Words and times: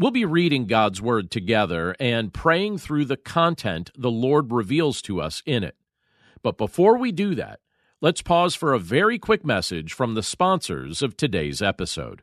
We'll 0.00 0.12
be 0.12 0.24
reading 0.24 0.66
God's 0.66 1.02
Word 1.02 1.28
together 1.28 1.96
and 1.98 2.32
praying 2.32 2.78
through 2.78 3.06
the 3.06 3.16
content 3.16 3.90
the 3.98 4.12
Lord 4.12 4.52
reveals 4.52 5.02
to 5.02 5.20
us 5.20 5.42
in 5.44 5.64
it. 5.64 5.74
But 6.40 6.56
before 6.56 6.96
we 6.96 7.10
do 7.10 7.34
that, 7.34 7.58
let's 8.00 8.22
pause 8.22 8.54
for 8.54 8.72
a 8.72 8.78
very 8.78 9.18
quick 9.18 9.44
message 9.44 9.92
from 9.92 10.14
the 10.14 10.22
sponsors 10.22 11.02
of 11.02 11.16
today's 11.16 11.60
episode. 11.60 12.22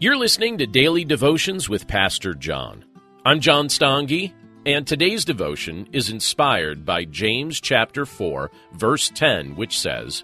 You're 0.00 0.16
listening 0.16 0.58
to 0.58 0.66
Daily 0.68 1.04
Devotions 1.04 1.68
with 1.68 1.88
Pastor 1.88 2.32
John. 2.32 2.84
I'm 3.24 3.40
John 3.40 3.66
Stange, 3.66 4.32
and 4.64 4.86
today's 4.86 5.24
devotion 5.24 5.88
is 5.90 6.08
inspired 6.08 6.86
by 6.86 7.04
James 7.04 7.60
chapter 7.60 8.06
4, 8.06 8.48
verse 8.74 9.10
10, 9.12 9.56
which 9.56 9.76
says, 9.76 10.22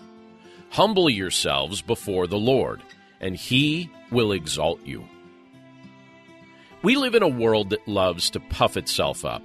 Humble 0.70 1.10
yourselves 1.10 1.82
before 1.82 2.28
the 2.28 2.38
Lord, 2.38 2.82
and 3.20 3.34
he 3.34 3.90
will 4.12 4.30
exalt 4.30 4.80
you. 4.86 5.04
We 6.84 6.94
live 6.94 7.16
in 7.16 7.24
a 7.24 7.28
world 7.28 7.70
that 7.70 7.88
loves 7.88 8.30
to 8.30 8.38
puff 8.38 8.76
itself 8.76 9.24
up. 9.24 9.42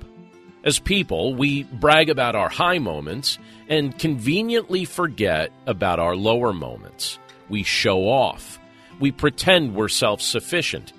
As 0.63 0.77
people, 0.77 1.33
we 1.33 1.63
brag 1.63 2.07
about 2.07 2.35
our 2.35 2.49
high 2.49 2.77
moments 2.77 3.39
and 3.67 3.97
conveniently 3.97 4.85
forget 4.85 5.51
about 5.65 5.99
our 5.99 6.15
lower 6.15 6.53
moments. 6.53 7.17
We 7.49 7.63
show 7.63 8.07
off 8.07 8.59
we 8.99 9.11
pretend 9.11 9.75
we're 9.75 9.87
self 9.87 10.21
sufficient. 10.21 10.93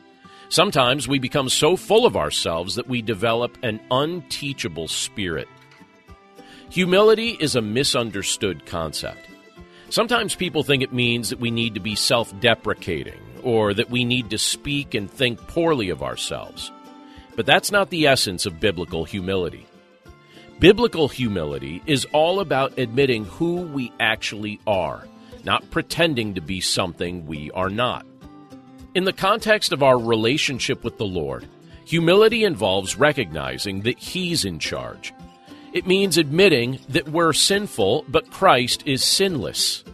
Sometimes 0.48 1.06
we 1.06 1.18
become 1.18 1.48
so 1.48 1.76
full 1.76 2.06
of 2.06 2.16
ourselves 2.16 2.74
that 2.74 2.88
we 2.88 3.02
develop 3.02 3.56
an 3.62 3.80
unteachable 3.90 4.88
spirit. 4.88 5.48
Humility 6.70 7.36
is 7.38 7.54
a 7.54 7.62
misunderstood 7.62 8.66
concept. 8.66 9.26
Sometimes 9.90 10.34
people 10.34 10.62
think 10.62 10.82
it 10.82 10.92
means 10.92 11.30
that 11.30 11.40
we 11.40 11.50
need 11.50 11.74
to 11.74 11.80
be 11.80 11.94
self 11.94 12.38
deprecating 12.40 13.20
or 13.42 13.74
that 13.74 13.90
we 13.90 14.04
need 14.04 14.30
to 14.30 14.38
speak 14.38 14.94
and 14.94 15.10
think 15.10 15.38
poorly 15.48 15.90
of 15.90 16.02
ourselves. 16.02 16.70
But 17.36 17.46
that's 17.46 17.72
not 17.72 17.90
the 17.90 18.06
essence 18.06 18.46
of 18.46 18.60
biblical 18.60 19.04
humility. 19.04 19.66
Biblical 20.58 21.08
humility 21.08 21.82
is 21.86 22.06
all 22.12 22.40
about 22.40 22.78
admitting 22.78 23.24
who 23.24 23.62
we 23.62 23.92
actually 23.98 24.60
are 24.66 25.06
not 25.44 25.70
pretending 25.70 26.34
to 26.34 26.40
be 26.40 26.60
something 26.60 27.26
we 27.26 27.50
are 27.52 27.70
not. 27.70 28.06
In 28.94 29.04
the 29.04 29.12
context 29.12 29.72
of 29.72 29.82
our 29.82 29.98
relationship 29.98 30.82
with 30.82 30.98
the 30.98 31.06
Lord, 31.06 31.46
humility 31.84 32.44
involves 32.44 32.96
recognizing 32.96 33.82
that 33.82 33.98
He's 33.98 34.44
in 34.44 34.58
charge. 34.58 35.12
It 35.72 35.86
means 35.86 36.18
admitting 36.18 36.80
that 36.88 37.08
we're 37.08 37.32
sinful, 37.32 38.04
but 38.08 38.30
Christ 38.30 38.82
is 38.86 39.04
sinless. 39.04 39.84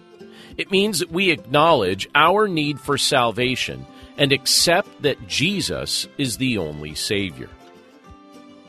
It 0.57 0.71
means 0.71 1.01
that 1.01 1.11
we 1.11 1.31
acknowledge 1.31 2.09
our 2.15 2.49
need 2.49 2.81
for 2.81 2.97
salvation 2.97 3.87
and 4.17 4.33
accept 4.33 5.03
that 5.03 5.29
Jesus 5.29 6.09
is 6.17 6.39
the 6.39 6.57
only 6.57 6.95
Savior. 6.95 7.51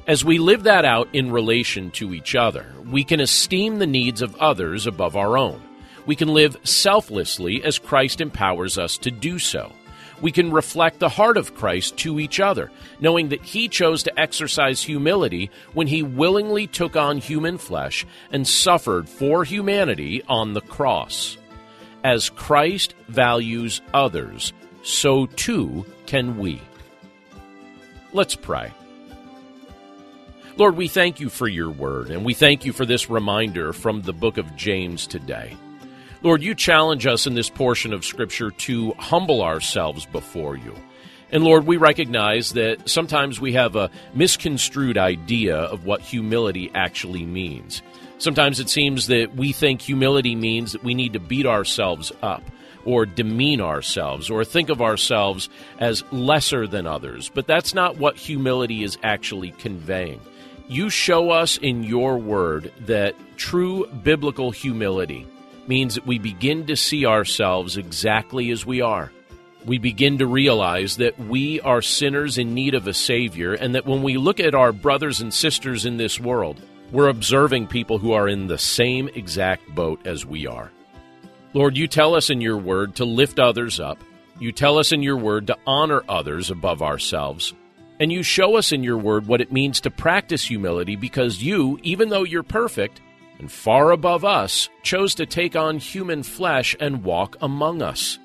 As 0.06 0.24
we 0.24 0.38
live 0.38 0.64
that 0.64 0.86
out 0.86 1.08
in 1.14 1.32
relation 1.32 1.92
to 1.92 2.14
each 2.14 2.36
other, 2.36 2.66
we 2.86 3.04
can 3.04 3.20
esteem 3.20 3.80
the 3.80 3.88
needs 3.88 4.22
of 4.22 4.36
others 4.38 4.88
above 4.88 5.16
our 5.16 5.38
own. 5.38 5.62
We 6.08 6.16
can 6.16 6.30
live 6.30 6.58
selflessly 6.64 7.64
as 7.64 7.78
Christ 7.78 8.22
empowers 8.22 8.78
us 8.78 8.98
to 9.00 9.12
do 9.12 9.38
so. 9.38 9.74
We 10.22 10.32
can 10.32 10.52
reflect 10.52 11.00
the 11.00 11.10
heart 11.10 11.38
of 11.38 11.54
Christ 11.54 11.98
to 11.98 12.20
each 12.20 12.40
other, 12.40 12.72
knowing 13.00 13.30
that 13.30 13.44
He 13.44 13.68
chose 13.68 14.02
to 14.04 14.20
exercise 14.20 14.82
humility 14.82 15.52
when 15.74 15.86
He 15.86 16.02
willingly 16.02 16.66
took 16.66 16.96
on 16.96 17.20
human 17.20 17.60
flesh 17.60 18.06
and 18.32 18.48
suffered 18.48 19.08
for 19.08 19.44
humanity 19.44 20.24
on 20.28 20.54
the 20.54 20.62
cross. 20.62 21.38
As 22.04 22.30
Christ 22.30 22.96
values 23.10 23.82
others, 23.94 24.54
so 24.82 25.26
too 25.26 25.86
can 26.06 26.38
we. 26.38 26.62
Let's 28.14 28.36
pray. 28.36 28.72
Lord, 30.56 30.78
we 30.78 30.88
thank 30.88 31.20
you 31.20 31.30
for 31.30 31.48
your 31.48 31.70
word, 31.70 32.10
and 32.10 32.26
we 32.26 32.34
thank 32.34 32.66
you 32.66 32.74
for 32.74 32.86
this 32.86 33.10
reminder 33.10 33.74
from 33.74 34.02
the 34.02 34.14
book 34.14 34.38
of 34.38 34.56
James 34.56 35.06
today. 35.06 35.56
Lord, 36.28 36.44
you 36.44 36.56
challenge 36.56 37.08
us 37.08 37.26
in 37.26 37.36
this 37.36 37.50
portion 37.50 37.94
of 37.94 38.04
Scripture 38.04 38.52
to 38.52 38.92
humble 39.00 39.42
ourselves 39.42 40.06
before 40.08 40.58
you. 40.58 40.76
And 41.32 41.42
Lord, 41.42 41.66
we 41.66 41.78
recognize 41.78 42.52
that 42.52 42.90
sometimes 42.90 43.40
we 43.40 43.54
have 43.54 43.78
a 43.78 43.90
misconstrued 44.14 44.98
idea 44.98 45.56
of 45.56 45.86
what 45.86 46.02
humility 46.02 46.70
actually 46.76 47.26
means. 47.26 47.82
Sometimes 48.18 48.60
it 48.60 48.68
seems 48.68 49.08
that 49.08 49.38
we 49.38 49.54
think 49.54 49.82
humility 49.82 50.36
means 50.36 50.74
that 50.74 50.84
we 50.84 50.94
need 50.94 51.14
to 51.14 51.22
beat 51.22 51.46
ourselves 51.46 52.12
up 52.22 52.44
or 52.84 53.06
demean 53.06 53.62
ourselves 53.62 54.30
or 54.30 54.44
think 54.44 54.68
of 54.68 54.82
ourselves 54.82 55.48
as 55.80 56.04
lesser 56.12 56.68
than 56.68 56.86
others. 56.86 57.32
But 57.34 57.48
that's 57.48 57.74
not 57.74 58.00
what 58.00 58.18
humility 58.18 58.84
is 58.84 58.98
actually 59.02 59.52
conveying. 59.52 60.20
You 60.68 60.90
show 60.90 61.30
us 61.30 61.56
in 61.56 61.86
your 61.86 62.18
word 62.18 62.74
that 62.82 63.16
true 63.38 63.88
biblical 64.04 64.52
humility 64.52 65.26
means 65.68 65.96
that 65.96 66.08
we 66.08 66.20
begin 66.20 66.66
to 66.68 66.76
see 66.76 67.06
ourselves 67.06 67.78
exactly 67.78 68.52
as 68.52 68.66
we 68.66 68.82
are. 68.82 69.12
We 69.66 69.78
begin 69.78 70.20
to 70.20 70.28
realize 70.28 70.98
that 70.98 71.20
we 71.20 71.60
are 71.62 71.82
sinners 71.82 72.38
in 72.38 72.54
need 72.54 72.74
of 72.74 72.88
a 72.88 72.94
Savior, 72.94 73.54
and 73.54 73.76
that 73.76 73.86
when 73.86 74.02
we 74.02 74.18
look 74.18 74.40
at 74.40 74.56
our 74.56 74.72
brothers 74.72 75.20
and 75.20 75.34
sisters 75.34 75.86
in 75.86 75.98
this 75.98 76.20
world, 76.20 76.62
we're 76.92 77.10
observing 77.10 77.68
people 77.68 77.98
who 77.98 78.14
are 78.14 78.30
in 78.30 78.48
the 78.48 78.58
same 78.58 79.10
exact 79.10 79.68
boat 79.76 80.08
as 80.08 80.26
we 80.26 80.48
are. 80.48 80.72
Lord, 81.54 81.76
you 81.76 81.88
tell 81.88 82.16
us 82.16 82.30
in 82.30 82.40
your 82.40 82.58
word 82.58 82.96
to 82.96 83.06
lift 83.06 83.40
others 83.40 83.80
up. 83.80 84.02
You 84.40 84.52
tell 84.52 84.78
us 84.78 84.92
in 84.92 85.02
your 85.04 85.18
word 85.18 85.48
to 85.48 85.58
honor 85.66 86.04
others 86.08 86.52
above 86.52 86.82
ourselves. 86.82 87.54
And 88.00 88.12
you 88.12 88.22
show 88.22 88.58
us 88.58 88.72
in 88.72 88.84
your 88.84 88.98
word 88.98 89.28
what 89.28 89.42
it 89.42 89.52
means 89.52 89.82
to 89.82 89.92
practice 89.92 90.46
humility 90.46 90.96
because 90.96 91.42
you, 91.42 91.80
even 91.82 92.10
though 92.10 92.24
you're 92.24 92.44
perfect, 92.44 93.02
and 93.40 93.52
far 93.52 93.92
above 93.92 94.26
us, 94.26 94.70
chose 94.84 95.16
to 95.16 95.26
take 95.26 95.56
on 95.56 95.78
human 95.78 96.24
flesh 96.24 96.76
and 96.80 97.04
walk 97.04 97.38
among 97.42 97.82
us. 97.82 98.20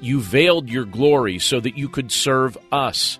You 0.00 0.20
veiled 0.20 0.68
your 0.68 0.84
glory 0.84 1.38
so 1.38 1.60
that 1.60 1.76
you 1.76 1.88
could 1.88 2.10
serve 2.10 2.56
us, 2.72 3.18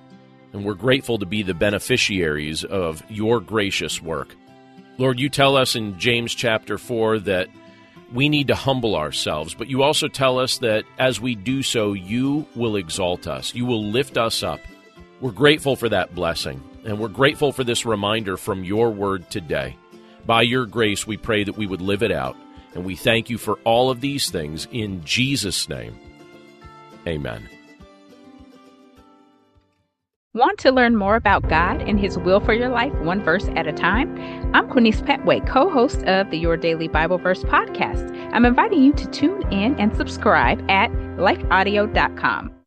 and 0.52 0.64
we're 0.64 0.74
grateful 0.74 1.18
to 1.18 1.26
be 1.26 1.42
the 1.42 1.54
beneficiaries 1.54 2.64
of 2.64 3.02
your 3.08 3.40
gracious 3.40 4.00
work. 4.02 4.34
Lord, 4.98 5.18
you 5.18 5.28
tell 5.28 5.56
us 5.56 5.76
in 5.76 5.98
James 5.98 6.34
chapter 6.34 6.76
4 6.76 7.20
that 7.20 7.48
we 8.12 8.28
need 8.28 8.48
to 8.48 8.54
humble 8.54 8.96
ourselves, 8.96 9.54
but 9.54 9.68
you 9.68 9.82
also 9.82 10.08
tell 10.08 10.38
us 10.38 10.58
that 10.58 10.84
as 10.98 11.20
we 11.20 11.34
do 11.34 11.62
so, 11.62 11.92
you 11.92 12.46
will 12.54 12.76
exalt 12.76 13.26
us. 13.26 13.54
You 13.54 13.66
will 13.66 13.84
lift 13.84 14.18
us 14.18 14.42
up. 14.42 14.60
We're 15.20 15.30
grateful 15.30 15.76
for 15.76 15.88
that 15.88 16.14
blessing, 16.14 16.62
and 16.84 16.98
we're 16.98 17.08
grateful 17.08 17.52
for 17.52 17.62
this 17.62 17.86
reminder 17.86 18.36
from 18.36 18.64
your 18.64 18.90
word 18.90 19.30
today. 19.30 19.76
By 20.26 20.42
your 20.42 20.66
grace, 20.66 21.06
we 21.06 21.16
pray 21.16 21.44
that 21.44 21.56
we 21.56 21.66
would 21.66 21.80
live 21.80 22.02
it 22.02 22.12
out, 22.12 22.36
and 22.74 22.84
we 22.84 22.96
thank 22.96 23.30
you 23.30 23.38
for 23.38 23.58
all 23.64 23.90
of 23.90 24.00
these 24.00 24.30
things 24.30 24.68
in 24.70 25.04
Jesus' 25.04 25.68
name. 25.68 25.98
Amen. 27.06 27.48
Want 30.32 30.58
to 30.60 30.70
learn 30.70 30.94
more 30.94 31.16
about 31.16 31.48
God 31.48 31.82
and 31.82 31.98
His 31.98 32.16
will 32.16 32.38
for 32.38 32.52
your 32.52 32.68
life, 32.68 32.92
one 33.00 33.20
verse 33.20 33.48
at 33.56 33.66
a 33.66 33.72
time? 33.72 34.16
I'm 34.54 34.68
Quinice 34.68 35.02
Petway, 35.02 35.44
co 35.44 35.68
host 35.68 36.04
of 36.04 36.30
the 36.30 36.38
Your 36.38 36.56
Daily 36.56 36.86
Bible 36.86 37.18
Verse 37.18 37.42
podcast. 37.42 38.16
I'm 38.32 38.44
inviting 38.44 38.80
you 38.80 38.92
to 38.92 39.10
tune 39.10 39.42
in 39.52 39.74
and 39.80 39.96
subscribe 39.96 40.60
at 40.70 40.92
lifeaudio.com. 41.18 42.59